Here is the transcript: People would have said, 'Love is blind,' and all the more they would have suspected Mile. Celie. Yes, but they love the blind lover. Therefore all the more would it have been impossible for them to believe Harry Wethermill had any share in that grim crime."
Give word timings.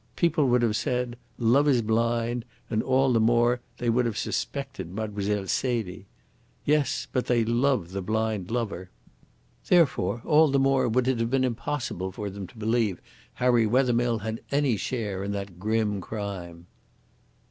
People 0.15 0.47
would 0.47 0.63
have 0.63 0.75
said, 0.75 1.15
'Love 1.37 1.67
is 1.67 1.83
blind,' 1.83 2.43
and 2.71 2.81
all 2.81 3.13
the 3.13 3.19
more 3.19 3.59
they 3.77 3.87
would 3.87 4.07
have 4.07 4.17
suspected 4.17 4.95
Mile. 4.95 5.45
Celie. 5.47 6.07
Yes, 6.65 7.07
but 7.13 7.27
they 7.27 7.45
love 7.45 7.91
the 7.91 8.01
blind 8.01 8.49
lover. 8.49 8.89
Therefore 9.67 10.23
all 10.25 10.49
the 10.49 10.57
more 10.57 10.89
would 10.89 11.07
it 11.07 11.19
have 11.19 11.29
been 11.29 11.43
impossible 11.43 12.11
for 12.11 12.31
them 12.31 12.47
to 12.47 12.57
believe 12.57 12.99
Harry 13.35 13.67
Wethermill 13.67 14.21
had 14.23 14.41
any 14.51 14.75
share 14.75 15.23
in 15.23 15.33
that 15.33 15.59
grim 15.59 16.01
crime." 16.01 16.65